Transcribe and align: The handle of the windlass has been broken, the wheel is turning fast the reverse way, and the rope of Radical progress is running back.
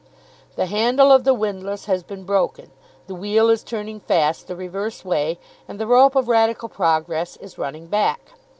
The 0.55 0.65
handle 0.65 1.11
of 1.11 1.25
the 1.25 1.33
windlass 1.35 1.85
has 1.85 2.01
been 2.01 2.23
broken, 2.23 2.71
the 3.05 3.13
wheel 3.13 3.49
is 3.51 3.63
turning 3.63 3.99
fast 3.99 4.47
the 4.47 4.55
reverse 4.55 5.05
way, 5.05 5.37
and 5.67 5.77
the 5.79 5.85
rope 5.85 6.15
of 6.15 6.27
Radical 6.27 6.69
progress 6.69 7.37
is 7.37 7.59
running 7.59 7.85
back. 7.85 8.31